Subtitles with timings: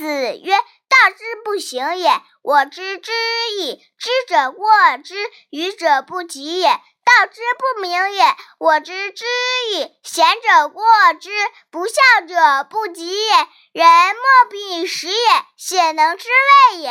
[0.00, 0.06] 子
[0.38, 0.54] 曰
[0.88, 3.12] ：“道之不行也，我知之
[3.58, 3.84] 矣。
[3.98, 4.66] 知者过
[5.04, 5.14] 之，
[5.50, 6.68] 愚者不及也。
[6.68, 8.24] 道之不明也，
[8.58, 9.26] 我知之
[9.74, 9.90] 矣。
[10.02, 10.82] 贤者过
[11.20, 11.28] 之，
[11.70, 11.92] 不孝
[12.26, 13.32] 者不及也。
[13.72, 15.14] 人莫必食也，
[15.58, 16.28] 鲜能知
[16.72, 16.90] 味也。”